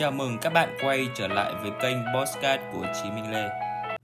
[0.00, 3.48] Chào mừng các bạn quay trở lại với kênh Postcard của Chí Minh Lê.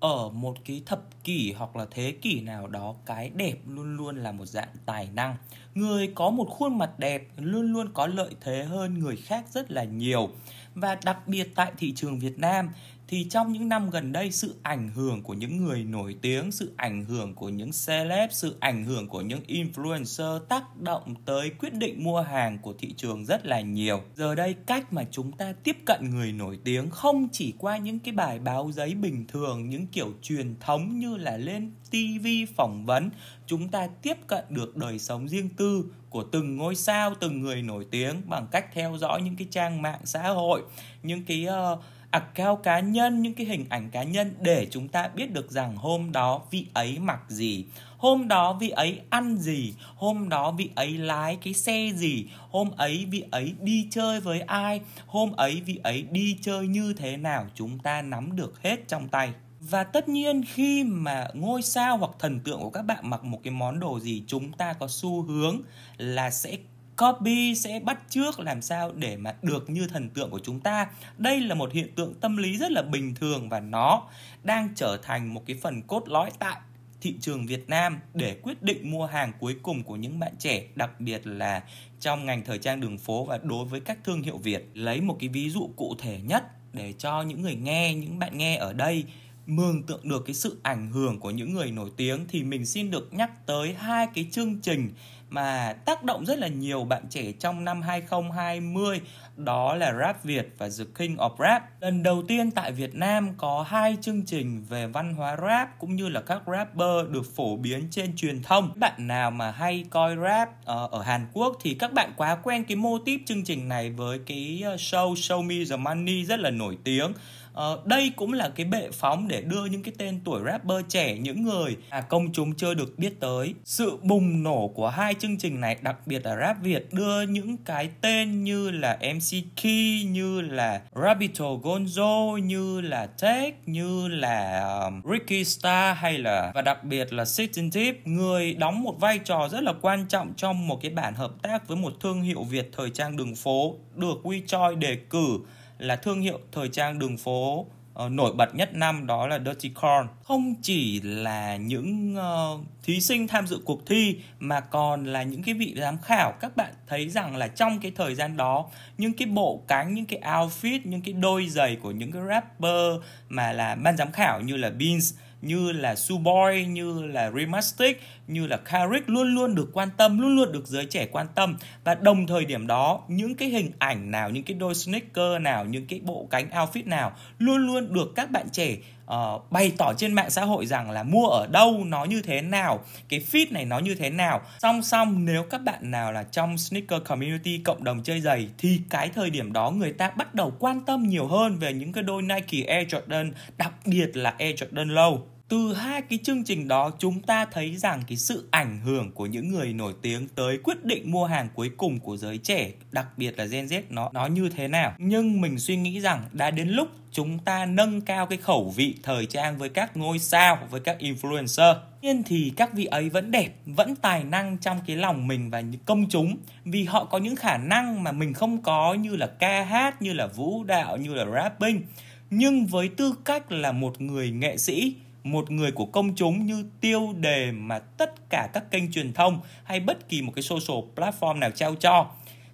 [0.00, 4.16] Ở một cái thập kỷ hoặc là thế kỷ nào đó, cái đẹp luôn luôn
[4.16, 5.36] là một dạng tài năng.
[5.74, 9.70] Người có một khuôn mặt đẹp luôn luôn có lợi thế hơn người khác rất
[9.70, 10.28] là nhiều.
[10.74, 12.70] Và đặc biệt tại thị trường Việt Nam
[13.08, 16.72] thì trong những năm gần đây sự ảnh hưởng của những người nổi tiếng, sự
[16.76, 21.74] ảnh hưởng của những celeb, sự ảnh hưởng của những influencer tác động tới quyết
[21.74, 24.02] định mua hàng của thị trường rất là nhiều.
[24.14, 27.98] Giờ đây cách mà chúng ta tiếp cận người nổi tiếng không chỉ qua những
[27.98, 32.86] cái bài báo giấy bình thường, những kiểu truyền thống như là lên TV phỏng
[32.86, 33.10] vấn,
[33.46, 37.62] chúng ta tiếp cận được đời sống riêng tư của từng ngôi sao, từng người
[37.62, 40.62] nổi tiếng bằng cách theo dõi những cái trang mạng xã hội,
[41.02, 41.78] những cái uh,
[42.10, 45.76] account cá nhân, những cái hình ảnh cá nhân để chúng ta biết được rằng
[45.76, 47.64] hôm đó vị ấy mặc gì,
[47.98, 52.70] hôm đó vị ấy ăn gì, hôm đó vị ấy lái cái xe gì, hôm
[52.76, 57.16] ấy vị ấy đi chơi với ai, hôm ấy vị ấy đi chơi như thế
[57.16, 59.32] nào, chúng ta nắm được hết trong tay.
[59.60, 63.40] Và tất nhiên khi mà ngôi sao hoặc thần tượng của các bạn mặc một
[63.44, 65.60] cái món đồ gì, chúng ta có xu hướng
[65.96, 66.56] là sẽ
[66.96, 70.86] copy sẽ bắt trước làm sao để mà được như thần tượng của chúng ta
[71.18, 74.02] đây là một hiện tượng tâm lý rất là bình thường và nó
[74.42, 76.56] đang trở thành một cái phần cốt lõi tại
[77.00, 80.64] thị trường Việt Nam để quyết định mua hàng cuối cùng của những bạn trẻ,
[80.74, 81.62] đặc biệt là
[82.00, 84.70] trong ngành thời trang đường phố và đối với các thương hiệu Việt.
[84.74, 88.38] Lấy một cái ví dụ cụ thể nhất để cho những người nghe, những bạn
[88.38, 89.04] nghe ở đây
[89.46, 92.90] mường tượng được cái sự ảnh hưởng của những người nổi tiếng thì mình xin
[92.90, 94.90] được nhắc tới hai cái chương trình
[95.28, 99.00] mà tác động rất là nhiều bạn trẻ trong năm 2020
[99.36, 101.82] đó là Rap Việt và The King of Rap.
[101.82, 105.96] Lần đầu tiên tại Việt Nam có hai chương trình về văn hóa rap cũng
[105.96, 108.72] như là các rapper được phổ biến trên truyền thông.
[108.76, 112.64] Bạn nào mà hay coi rap ờ, ở Hàn Quốc thì các bạn quá quen
[112.64, 116.40] cái mô típ chương trình này với cái ờ, show Show Me The Money rất
[116.40, 117.12] là nổi tiếng
[117.56, 121.18] Ờ, đây cũng là cái bệ phóng để đưa những cái tên tuổi rapper trẻ
[121.18, 125.38] những người à, công chúng chưa được biết tới sự bùng nổ của hai chương
[125.38, 130.04] trình này đặc biệt là rap việt đưa những cái tên như là mc key
[130.04, 136.62] như là rabito gonzo như là tech như là um, ricky star hay là và
[136.62, 140.68] đặc biệt là sitting tip người đóng một vai trò rất là quan trọng trong
[140.68, 144.16] một cái bản hợp tác với một thương hiệu việt thời trang đường phố được
[144.24, 145.38] WeChoi đề cử
[145.78, 147.66] là thương hiệu thời trang đường phố
[148.04, 150.08] uh, nổi bật nhất năm đó là Dirty Corn.
[150.22, 155.42] Không chỉ là những uh, thí sinh tham dự cuộc thi mà còn là những
[155.42, 158.66] cái vị giám khảo các bạn thấy rằng là trong cái thời gian đó
[158.98, 163.02] những cái bộ cánh, những cái outfit, những cái đôi giày của những cái rapper
[163.28, 168.46] mà là ban giám khảo như là Beans như là Suboy, như là Remastic, như
[168.46, 171.56] là Carrick luôn luôn được quan tâm, luôn luôn được giới trẻ quan tâm.
[171.84, 175.64] Và đồng thời điểm đó những cái hình ảnh nào, những cái đôi sneaker nào,
[175.64, 178.76] những cái bộ cánh outfit nào luôn luôn được các bạn trẻ
[179.06, 182.42] uh, bày tỏ trên mạng xã hội rằng là mua ở đâu nó như thế
[182.42, 184.40] nào cái fit này nó như thế nào.
[184.58, 188.80] Song song nếu các bạn nào là trong sneaker community cộng đồng chơi giày thì
[188.90, 192.02] cái thời điểm đó người ta bắt đầu quan tâm nhiều hơn về những cái
[192.02, 196.68] đôi Nike Air Jordan đặc biệt là Air Jordan Low từ hai cái chương trình
[196.68, 200.58] đó, chúng ta thấy rằng cái sự ảnh hưởng của những người nổi tiếng tới
[200.64, 204.10] quyết định mua hàng cuối cùng của giới trẻ, đặc biệt là Gen Z, nó
[204.12, 204.94] nó như thế nào?
[204.98, 208.94] Nhưng mình suy nghĩ rằng đã đến lúc chúng ta nâng cao cái khẩu vị
[209.02, 211.76] thời trang với các ngôi sao, với các influencer.
[212.02, 215.62] Nhiên thì các vị ấy vẫn đẹp, vẫn tài năng trong cái lòng mình và
[215.84, 216.36] công chúng.
[216.64, 220.12] Vì họ có những khả năng mà mình không có như là ca hát, như
[220.12, 221.82] là vũ đạo, như là rapping.
[222.30, 224.94] Nhưng với tư cách là một người nghệ sĩ
[225.32, 229.40] một người của công chúng như tiêu đề mà tất cả các kênh truyền thông
[229.64, 232.06] hay bất kỳ một cái social platform nào trao cho.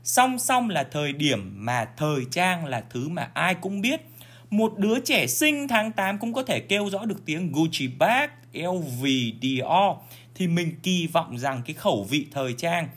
[0.04, 4.00] Song song là thời điểm mà thời trang là thứ mà ai cũng biết.
[4.50, 8.30] Một đứa trẻ sinh tháng 8 cũng có thể kêu rõ được tiếng Gucci bag,
[8.52, 9.06] LV,
[9.42, 9.96] Dior
[10.34, 12.88] thì mình kỳ vọng rằng cái khẩu vị thời trang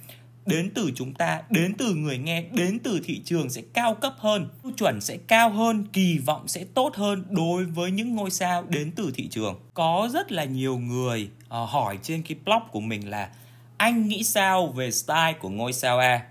[0.46, 4.14] đến từ chúng ta, đến từ người nghe, đến từ thị trường sẽ cao cấp
[4.18, 8.30] hơn, tiêu chuẩn sẽ cao hơn, kỳ vọng sẽ tốt hơn đối với những ngôi
[8.30, 9.60] sao đến từ thị trường.
[9.74, 13.30] Có rất là nhiều người uh, hỏi trên cái blog của mình là
[13.78, 16.22] anh nghĩ sao về style của ngôi sao A?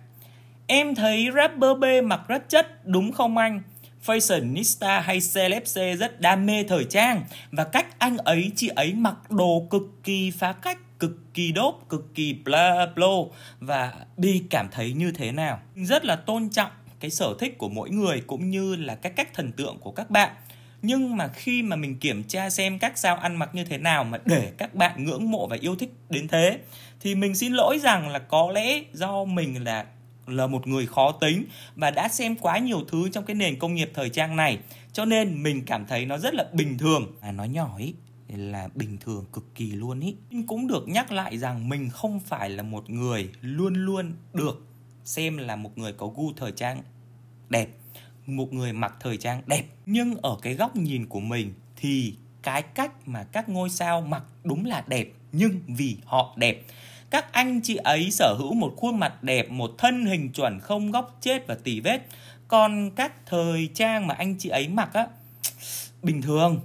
[0.66, 3.62] Em thấy rapper B mặc rất chất, đúng không anh?
[4.06, 7.22] fashionista hay celeb C rất đam mê thời trang
[7.52, 11.88] và cách anh ấy chị ấy mặc đồ cực kỳ phá cách cực kỳ đốp
[11.88, 13.16] cực kỳ bla blo
[13.60, 15.60] và Bi cảm thấy như thế nào.
[15.76, 16.70] Rất là tôn trọng
[17.00, 20.10] cái sở thích của mỗi người cũng như là cái cách thần tượng của các
[20.10, 20.34] bạn.
[20.82, 24.04] Nhưng mà khi mà mình kiểm tra xem các sao ăn mặc như thế nào
[24.04, 26.58] mà để các bạn ngưỡng mộ và yêu thích đến thế,
[27.00, 29.84] thì mình xin lỗi rằng là có lẽ do mình là
[30.26, 31.44] là một người khó tính
[31.76, 34.58] và đã xem quá nhiều thứ trong cái nền công nghiệp thời trang này
[34.92, 37.94] cho nên mình cảm thấy nó rất là bình thường à nói nhỏ ý
[38.36, 40.14] là bình thường cực kỳ luôn ý.
[40.30, 44.66] Nhưng cũng được nhắc lại rằng mình không phải là một người luôn luôn được
[45.04, 46.82] xem là một người có gu thời trang
[47.48, 47.68] đẹp,
[48.26, 49.64] một người mặc thời trang đẹp.
[49.86, 54.22] Nhưng ở cái góc nhìn của mình thì cái cách mà các ngôi sao mặc
[54.44, 56.64] đúng là đẹp, nhưng vì họ đẹp.
[57.10, 60.90] Các anh chị ấy sở hữu một khuôn mặt đẹp, một thân hình chuẩn không
[60.90, 62.06] góc chết và tỉ vết.
[62.48, 65.06] Còn các thời trang mà anh chị ấy mặc á,
[66.02, 66.60] bình thường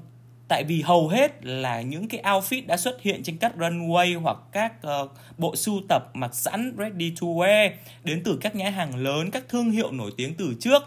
[0.50, 4.38] tại vì hầu hết là những cái outfit đã xuất hiện trên các runway hoặc
[4.52, 4.74] các
[5.04, 7.70] uh, bộ sưu tập mặc sẵn ready to wear
[8.04, 10.84] đến từ các nhãn hàng lớn các thương hiệu nổi tiếng từ trước.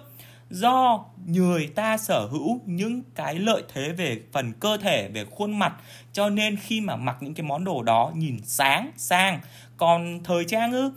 [0.50, 5.58] Do người ta sở hữu những cái lợi thế về phần cơ thể về khuôn
[5.58, 5.72] mặt
[6.12, 9.40] cho nên khi mà mặc những cái món đồ đó nhìn sáng sang.
[9.76, 10.90] Còn thời trang ư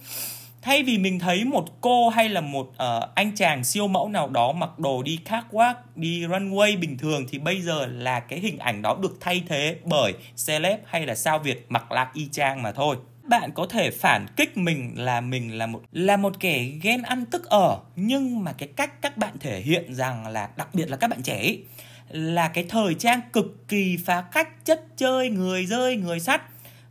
[0.66, 4.30] thay vì mình thấy một cô hay là một uh, anh chàng siêu mẫu nào
[4.30, 8.58] đó mặc đồ đi catwalk đi runway bình thường thì bây giờ là cái hình
[8.58, 10.14] ảnh đó được thay thế bởi
[10.48, 12.98] celeb hay là sao việt mặc lại y chang mà thôi.
[13.24, 17.26] Bạn có thể phản kích mình là mình là một là một kẻ ghen ăn
[17.26, 20.98] tức ở nhưng mà cái cách các bạn thể hiện rằng là đặc biệt là
[20.98, 21.64] các bạn trẻ ấy,
[22.10, 26.42] là cái thời trang cực kỳ phá cách chất chơi người rơi người sắt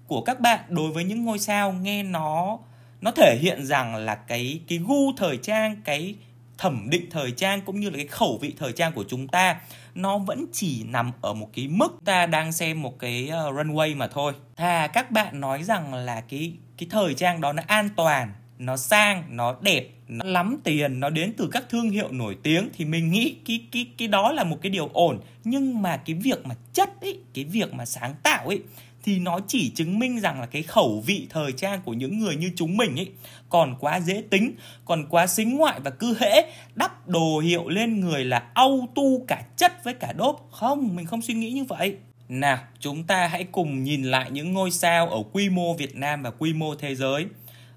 [0.06, 2.58] của các bạn đối với những ngôi sao nghe nó
[3.04, 6.14] nó thể hiện rằng là cái cái gu thời trang, cái
[6.58, 9.60] thẩm định thời trang cũng như là cái khẩu vị thời trang của chúng ta,
[9.94, 13.96] nó vẫn chỉ nằm ở một cái mức ta đang xem một cái ờ, runway
[13.96, 14.32] mà thôi.
[14.56, 18.76] Thà các bạn nói rằng là cái cái thời trang đó nó an toàn, nó
[18.76, 22.84] sang, nó đẹp, nó lắm tiền, nó đến từ các thương hiệu nổi tiếng thì
[22.84, 25.20] mình nghĩ cái cái cái đó là một cái điều ổn.
[25.44, 28.62] Nhưng mà cái việc mà chất ấy cái việc mà sáng tạo ấy
[29.04, 32.36] thì nó chỉ chứng minh rằng là cái khẩu vị thời trang của những người
[32.36, 33.10] như chúng mình ấy
[33.48, 34.54] còn quá dễ tính,
[34.84, 39.24] còn quá xính ngoại và cứ hễ đắp đồ hiệu lên người là au tu
[39.28, 40.48] cả chất với cả đốp.
[40.50, 41.96] Không, mình không suy nghĩ như vậy.
[42.28, 46.22] Nào, chúng ta hãy cùng nhìn lại những ngôi sao ở quy mô Việt Nam
[46.22, 47.26] và quy mô thế giới.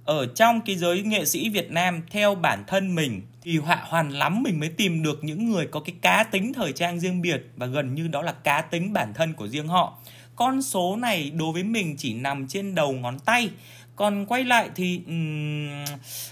[0.06, 4.09] Ở trong cái giới nghệ sĩ Việt Nam theo bản thân mình thì họa hoàn
[4.09, 7.44] lắm mình mới tìm được những người có cái cá tính thời trang riêng biệt
[7.56, 10.00] và gần như đó là cá tính bản thân của riêng họ
[10.38, 13.50] con số này đối với mình chỉ nằm trên đầu ngón tay.
[13.95, 15.86] Còn quay lại thì um,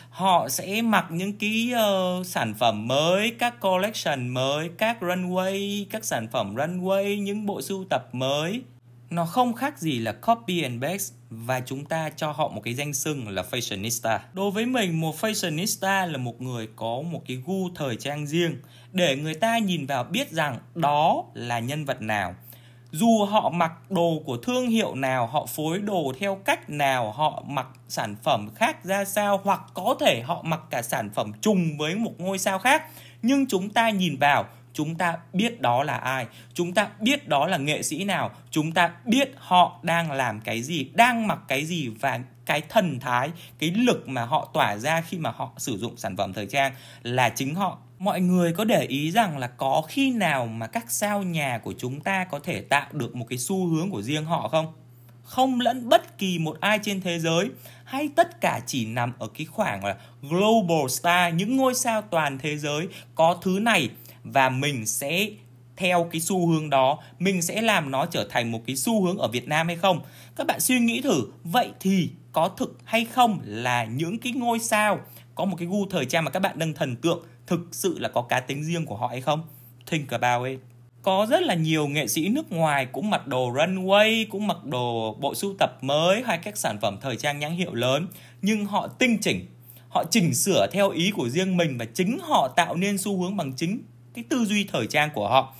[0.09, 6.05] họ sẽ mặc những cái uh, sản phẩm mới các collection mới các runway các
[6.05, 8.61] sản phẩm runway những bộ sưu tập mới.
[9.09, 12.73] Nó không khác gì là copy and paste và chúng ta cho họ một cái
[12.73, 14.19] danh xưng là fashionista.
[14.33, 18.57] Đối với mình một fashionista là một người có một cái gu thời trang riêng
[18.91, 22.35] để người ta nhìn vào biết rằng đó là nhân vật nào
[22.95, 27.43] dù họ mặc đồ của thương hiệu nào, họ phối đồ theo cách nào, họ
[27.47, 31.77] mặc sản phẩm khác ra sao, hoặc có thể họ mặc cả sản phẩm trùng
[31.77, 32.83] với một ngôi sao khác.
[33.21, 37.47] Nhưng chúng ta nhìn vào, chúng ta biết đó là ai, chúng ta biết đó
[37.47, 41.65] là nghệ sĩ nào, chúng ta biết họ đang làm cái gì, đang mặc cái
[41.65, 45.77] gì và cái thần thái, cái lực mà họ tỏa ra khi mà họ sử
[45.77, 49.47] dụng sản phẩm thời trang là chính họ mọi người có để ý rằng là
[49.47, 53.25] có khi nào mà các sao nhà của chúng ta có thể tạo được một
[53.29, 54.73] cái xu hướng của riêng họ không?
[55.23, 57.49] Không lẫn bất kỳ một ai trên thế giới,
[57.83, 62.37] hay tất cả chỉ nằm ở cái khoảng là global star, những ngôi sao toàn
[62.37, 63.89] thế giới có thứ này
[64.23, 65.29] và mình sẽ
[65.77, 69.17] theo cái xu hướng đó, mình sẽ làm nó trở thành một cái xu hướng
[69.17, 70.01] ở Việt Nam hay không?
[70.35, 74.59] Các bạn suy nghĩ thử, vậy thì có thực hay không là những cái ngôi
[74.59, 74.99] sao
[75.35, 78.09] có một cái gu thời trang mà các bạn đang thần tượng thực sự là
[78.09, 79.47] có cá tính riêng của họ hay không?
[79.91, 80.59] Think about it.
[81.01, 85.13] Có rất là nhiều nghệ sĩ nước ngoài cũng mặc đồ runway cũng mặc đồ
[85.13, 88.07] bộ sưu tập mới hay các sản phẩm thời trang nhãn hiệu lớn
[88.41, 89.45] nhưng họ tinh chỉnh
[89.95, 93.37] họ chỉnh sửa theo ý của riêng mình và chính họ tạo nên xu hướng
[93.37, 93.83] bằng chính
[94.13, 95.55] cái tư duy thời trang của họ.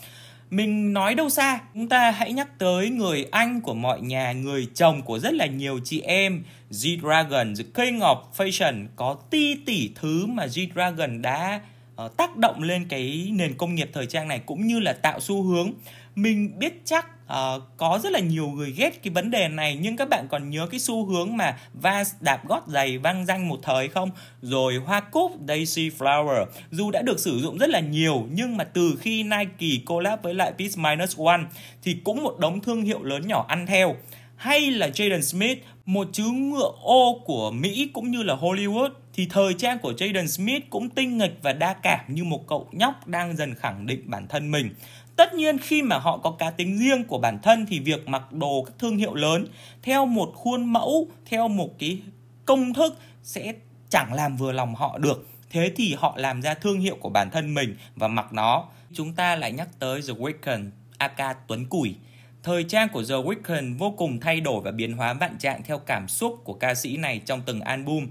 [0.49, 4.67] Mình nói đâu xa chúng ta hãy nhắc tới người anh của mọi nhà người
[4.73, 6.43] chồng của rất là nhiều chị em.
[6.71, 11.61] G-Dragon, the king of fashion có ti tỷ thứ mà G-Dragon đã
[12.03, 15.19] uh, tác động lên cái nền công nghiệp thời trang này cũng như là tạo
[15.19, 15.71] xu hướng.
[16.15, 19.97] Mình biết chắc uh, có rất là nhiều người ghét cái vấn đề này nhưng
[19.97, 23.59] các bạn còn nhớ cái xu hướng mà Vans đạp gót giày vang danh một
[23.63, 24.09] thời không?
[24.41, 26.45] Rồi hoa cúc Daisy Flower.
[26.71, 30.33] Dù đã được sử dụng rất là nhiều nhưng mà từ khi Nike collab với
[30.33, 31.41] lại Peace Minus One
[31.83, 33.95] thì cũng một đống thương hiệu lớn nhỏ ăn theo.
[34.35, 39.27] Hay là Jaden Smith, một chú ngựa ô của Mỹ cũng như là Hollywood thì
[39.29, 43.07] thời trang của Jaden Smith cũng tinh nghịch và đa cảm như một cậu nhóc
[43.07, 44.69] đang dần khẳng định bản thân mình.
[45.15, 48.33] Tất nhiên khi mà họ có cá tính riêng của bản thân thì việc mặc
[48.33, 49.47] đồ các thương hiệu lớn
[49.81, 52.01] theo một khuôn mẫu, theo một cái
[52.45, 53.53] công thức sẽ
[53.89, 57.29] chẳng làm vừa lòng họ được thế thì họ làm ra thương hiệu của bản
[57.29, 61.95] thân mình và mặc nó chúng ta lại nhắc tới The Weeknd aka Tuấn Củi
[62.43, 65.77] Thời trang của The Weeknd vô cùng thay đổi và biến hóa vạn trạng theo
[65.77, 68.07] cảm xúc của ca sĩ này trong từng album.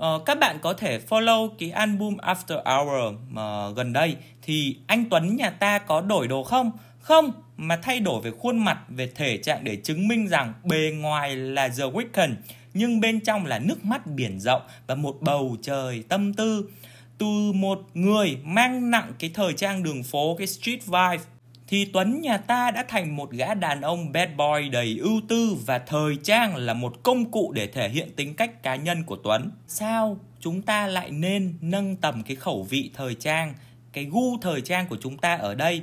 [0.00, 5.04] Uh, các bạn có thể follow cái album After Hour mà gần đây thì anh
[5.10, 6.70] Tuấn nhà ta có đổi đồ không?
[7.00, 10.92] Không, mà thay đổi về khuôn mặt, về thể trạng để chứng minh rằng bề
[10.96, 12.34] ngoài là The Weeknd
[12.74, 16.70] nhưng bên trong là nước mắt biển rộng và một bầu trời tâm tư.
[17.18, 21.24] Từ một người mang nặng cái thời trang đường phố, cái street vibe
[21.70, 25.56] thì Tuấn nhà ta đã thành một gã đàn ông bad boy đầy ưu tư
[25.66, 29.16] và thời trang là một công cụ để thể hiện tính cách cá nhân của
[29.24, 29.50] Tuấn.
[29.66, 33.54] Sao chúng ta lại nên nâng tầm cái khẩu vị thời trang,
[33.92, 35.82] cái gu thời trang của chúng ta ở đây?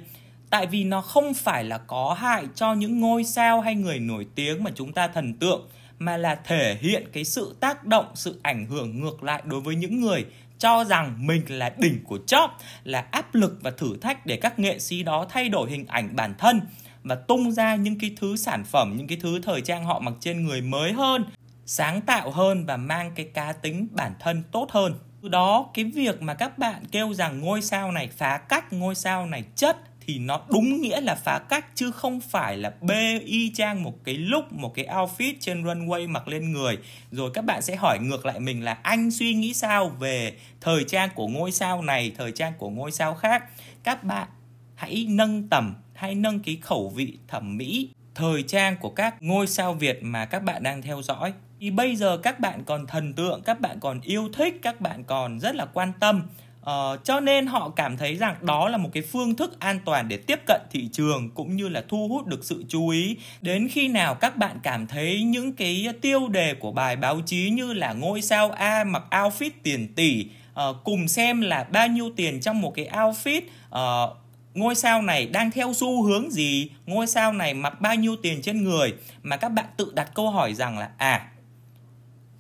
[0.49, 4.25] Tại vì nó không phải là có hại cho những ngôi sao hay người nổi
[4.35, 5.67] tiếng mà chúng ta thần tượng
[5.99, 9.75] mà là thể hiện cái sự tác động, sự ảnh hưởng ngược lại đối với
[9.75, 10.25] những người
[10.59, 14.59] cho rằng mình là đỉnh của chóp, là áp lực và thử thách để các
[14.59, 16.61] nghệ sĩ đó thay đổi hình ảnh bản thân
[17.03, 20.13] và tung ra những cái thứ sản phẩm, những cái thứ thời trang họ mặc
[20.19, 21.25] trên người mới hơn,
[21.65, 24.99] sáng tạo hơn và mang cái cá tính bản thân tốt hơn.
[25.21, 28.95] Từ đó cái việc mà các bạn kêu rằng ngôi sao này phá cách, ngôi
[28.95, 33.19] sao này chất thì nó đúng nghĩa là phá cách, chứ không phải là bê
[33.25, 36.77] y chang một cái lúc, một cái outfit trên runway mặc lên người.
[37.11, 40.83] Rồi các bạn sẽ hỏi ngược lại mình là anh suy nghĩ sao về thời
[40.83, 43.43] trang của ngôi sao này, thời trang của ngôi sao khác?
[43.83, 44.27] Các bạn
[44.75, 49.47] hãy nâng tầm hay nâng cái khẩu vị thẩm mỹ thời trang của các ngôi
[49.47, 51.33] sao Việt mà các bạn đang theo dõi.
[51.59, 55.03] Thì bây giờ các bạn còn thần tượng, các bạn còn yêu thích, các bạn
[55.03, 56.23] còn rất là quan tâm.
[56.67, 60.07] Uh, cho nên họ cảm thấy rằng đó là một cái phương thức an toàn
[60.07, 63.17] để tiếp cận thị trường cũng như là thu hút được sự chú ý.
[63.41, 67.49] Đến khi nào các bạn cảm thấy những cái tiêu đề của bài báo chí
[67.49, 72.11] như là ngôi sao A mặc outfit tiền tỷ uh, cùng xem là bao nhiêu
[72.15, 74.17] tiền trong một cái outfit uh,
[74.53, 78.41] ngôi sao này đang theo xu hướng gì ngôi sao này mặc bao nhiêu tiền
[78.41, 78.93] trên người
[79.23, 81.27] mà các bạn tự đặt câu hỏi rằng là à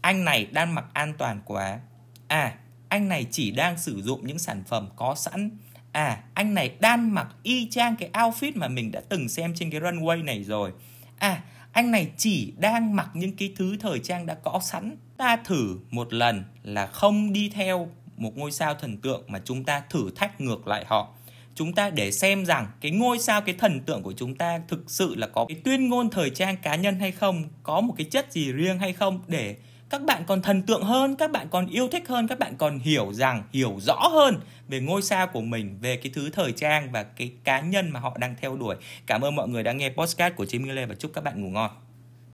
[0.01, 1.79] anh này đang mặc an toàn quá.
[2.27, 2.53] À
[2.89, 5.57] anh này chỉ đang sử dụng những sản phẩm có sẵn.
[5.91, 9.71] À anh này đan mặc y chang cái outfit mà mình đã từng xem trên
[9.71, 10.71] cái runway này rồi.
[11.17, 14.97] À anh này chỉ đang mặc những cái thứ thời trang đã có sẵn.
[15.17, 19.63] Ta thử một lần là không đi theo một ngôi sao thần tượng mà chúng
[19.63, 21.13] ta thử thách ngược lại họ.
[21.55, 24.91] Chúng ta để xem rằng cái ngôi sao, cái thần tượng của chúng ta thực
[24.91, 28.07] sự là có cái tuyên ngôn thời trang cá nhân hay không, có một cái
[28.11, 29.55] chất gì riêng hay không để
[29.89, 32.79] các bạn còn thần tượng hơn, các bạn còn yêu thích hơn, các bạn còn
[32.79, 36.91] hiểu rằng, hiểu rõ hơn về ngôi sao của mình, về cái thứ thời trang
[36.91, 38.75] và cái cá nhân mà họ đang theo đuổi.
[39.05, 41.41] Cảm ơn mọi người đã nghe podcast của Chí Minh Lê và chúc các bạn
[41.41, 41.71] ngủ ngon.